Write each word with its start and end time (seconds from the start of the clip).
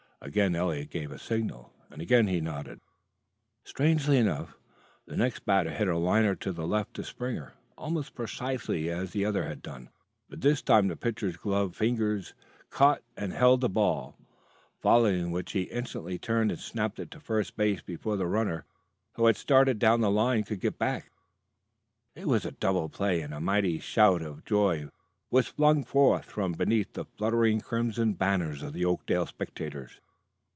Again 0.23 0.55
Eliot 0.55 0.91
gave 0.91 1.11
a 1.11 1.17
signal, 1.17 1.73
and 1.89 1.99
again 1.99 2.27
he 2.27 2.39
nodded. 2.41 2.79
Strangely 3.63 4.19
enough, 4.19 4.55
the 5.07 5.17
next 5.17 5.47
batter 5.47 5.71
hit 5.71 5.87
a 5.87 5.97
liner 5.97 6.35
to 6.35 6.51
the 6.53 6.67
left 6.67 6.99
of 6.99 7.07
Springer, 7.07 7.53
almost 7.75 8.13
precisely 8.13 8.87
as 8.91 9.13
the 9.13 9.25
other 9.25 9.45
had 9.45 9.63
done; 9.63 9.89
but 10.29 10.41
this 10.41 10.61
time 10.61 10.87
the 10.89 10.95
pitcher's 10.95 11.37
gloved 11.37 11.75
fingers 11.75 12.35
caught 12.69 13.01
and 13.17 13.33
held 13.33 13.61
the 13.61 13.67
ball, 13.69 14.15
following 14.79 15.31
which 15.31 15.53
he 15.53 15.63
instantly 15.63 16.19
turned 16.19 16.51
and 16.51 16.59
snapped 16.59 16.99
it 16.99 17.09
to 17.09 17.19
first 17.19 17.57
base 17.57 17.81
before 17.81 18.15
the 18.15 18.27
runner, 18.27 18.65
who 19.13 19.25
had 19.25 19.35
started 19.35 19.79
down 19.79 20.01
the 20.01 20.11
line, 20.11 20.43
could 20.43 20.59
get 20.61 20.77
back. 20.77 21.09
It 22.13 22.27
was 22.27 22.45
a 22.45 22.51
double 22.51 22.89
play, 22.89 23.21
and 23.21 23.33
a 23.33 23.41
mighty 23.41 23.79
shout 23.79 24.21
of 24.21 24.45
joy 24.45 24.89
was 25.31 25.47
flung 25.47 25.83
forth 25.83 26.25
from 26.25 26.51
beneath 26.51 26.93
the 26.93 27.05
fluttering 27.05 27.59
crimson 27.59 28.13
banners 28.13 28.61
of 28.61 28.73
the 28.73 28.85
Oakdale 28.85 29.25
spectators. 29.25 29.99